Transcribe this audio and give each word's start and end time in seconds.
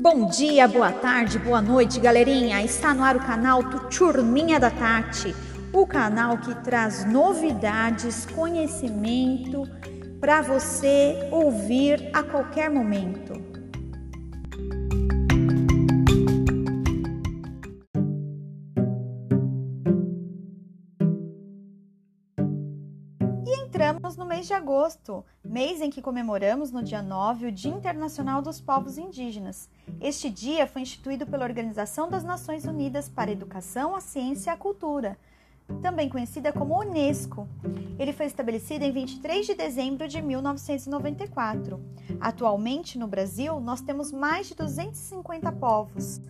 Bom 0.00 0.24
dia, 0.24 0.66
boa 0.66 0.90
tarde, 0.90 1.38
boa 1.38 1.60
noite, 1.60 2.00
galerinha. 2.00 2.62
Está 2.64 2.94
no 2.94 3.04
ar 3.04 3.16
o 3.16 3.20
canal 3.20 3.62
Turminha 3.90 4.58
da 4.58 4.70
Tati, 4.70 5.36
o 5.74 5.86
canal 5.86 6.38
que 6.38 6.54
traz 6.64 7.04
novidades, 7.04 8.24
conhecimento 8.24 9.68
para 10.18 10.40
você 10.40 11.28
ouvir 11.30 12.08
a 12.14 12.22
qualquer 12.22 12.70
momento. 12.70 13.39
No 24.20 24.26
mês 24.26 24.46
de 24.46 24.52
agosto, 24.52 25.24
mês 25.42 25.80
em 25.80 25.88
que 25.88 26.02
comemoramos 26.02 26.70
no 26.70 26.82
dia 26.82 27.00
9 27.00 27.46
o 27.46 27.52
Dia 27.52 27.72
Internacional 27.72 28.42
dos 28.42 28.60
Povos 28.60 28.98
Indígenas. 28.98 29.66
Este 29.98 30.28
dia 30.28 30.66
foi 30.66 30.82
instituído 30.82 31.26
pela 31.26 31.46
Organização 31.46 32.06
das 32.06 32.22
Nações 32.22 32.66
Unidas 32.66 33.08
para 33.08 33.30
a 33.30 33.32
Educação, 33.32 33.96
a 33.96 34.00
Ciência 34.00 34.50
e 34.50 34.52
a 34.52 34.58
Cultura, 34.58 35.16
também 35.80 36.10
conhecida 36.10 36.52
como 36.52 36.78
Unesco. 36.78 37.48
Ele 37.98 38.12
foi 38.12 38.26
estabelecido 38.26 38.84
em 38.84 38.92
23 38.92 39.46
de 39.46 39.54
dezembro 39.54 40.06
de 40.06 40.20
1994. 40.20 41.80
Atualmente, 42.20 42.98
no 42.98 43.06
Brasil, 43.06 43.58
nós 43.58 43.80
temos 43.80 44.12
mais 44.12 44.48
de 44.48 44.54
250 44.54 45.50
povos, 45.52 46.20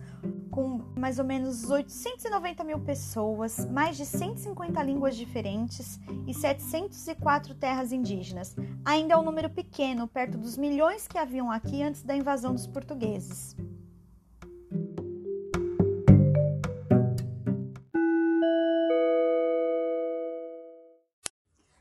com 0.51 0.81
mais 0.97 1.17
ou 1.17 1.25
menos 1.25 1.69
890 1.69 2.63
mil 2.63 2.79
pessoas, 2.79 3.65
mais 3.71 3.95
de 3.95 4.05
150 4.05 4.83
línguas 4.83 5.15
diferentes 5.15 5.99
e 6.27 6.33
704 6.33 7.55
terras 7.55 7.91
indígenas. 7.91 8.55
Ainda 8.83 9.13
é 9.13 9.17
um 9.17 9.23
número 9.23 9.49
pequeno, 9.49 10.07
perto 10.07 10.37
dos 10.37 10.57
milhões 10.57 11.07
que 11.07 11.17
haviam 11.17 11.49
aqui 11.49 11.81
antes 11.81 12.03
da 12.03 12.15
invasão 12.15 12.53
dos 12.53 12.67
portugueses. 12.67 13.55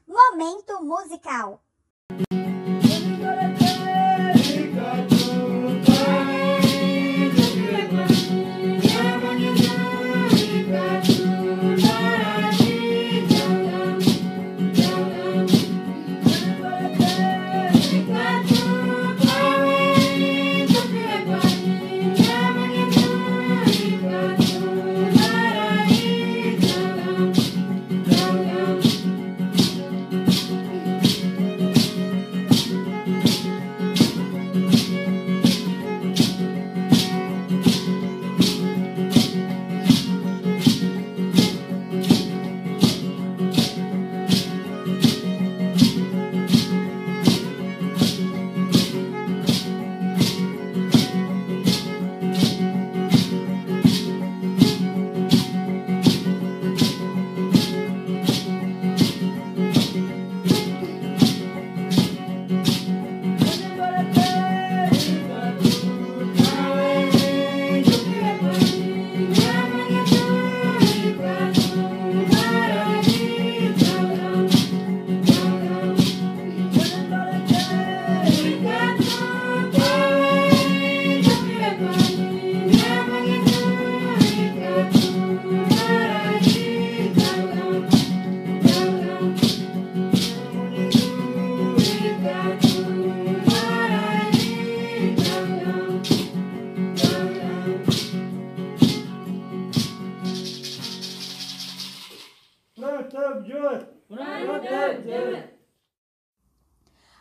Momento 0.07 0.83
musical. 0.83 1.61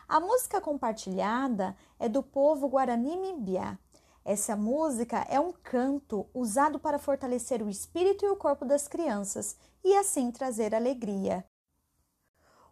A 0.08 0.18
música 0.18 0.60
compartilhada 0.60 1.76
é 1.98 2.08
do 2.08 2.22
povo 2.22 2.68
Guarani 2.68 3.16
Mimbiá. 3.16 3.78
Essa 4.24 4.56
música 4.56 5.26
é 5.28 5.38
um 5.38 5.52
canto 5.52 6.26
usado 6.34 6.78
para 6.78 6.98
fortalecer 6.98 7.62
o 7.62 7.68
espírito 7.68 8.24
e 8.24 8.28
o 8.28 8.36
corpo 8.36 8.64
das 8.64 8.88
crianças 8.88 9.56
e 9.84 9.96
assim 9.96 10.30
trazer 10.30 10.74
alegria. 10.74 11.44